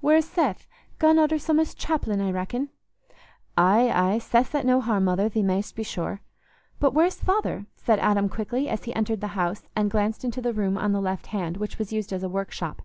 Where's 0.00 0.24
Seth? 0.24 0.68
Gone 1.00 1.18
arter 1.18 1.36
some 1.36 1.58
o's 1.58 1.74
chapellin', 1.74 2.20
I 2.20 2.30
reckon?" 2.30 2.68
"Aye, 3.58 3.90
aye, 3.92 4.18
Seth's 4.20 4.54
at 4.54 4.64
no 4.64 4.80
harm, 4.80 5.04
mother, 5.06 5.28
thee 5.28 5.42
mayst 5.42 5.74
be 5.74 5.82
sure. 5.82 6.20
But 6.78 6.94
where's 6.94 7.20
father?" 7.20 7.66
said 7.76 7.98
Adam 7.98 8.28
quickly, 8.28 8.68
as 8.68 8.84
he 8.84 8.94
entered 8.94 9.20
the 9.20 9.34
house 9.34 9.62
and 9.74 9.90
glanced 9.90 10.24
into 10.24 10.40
the 10.40 10.52
room 10.52 10.78
on 10.78 10.92
the 10.92 11.00
left 11.00 11.26
hand, 11.26 11.56
which 11.56 11.76
was 11.76 11.92
used 11.92 12.12
as 12.12 12.22
a 12.22 12.28
workshop. 12.28 12.82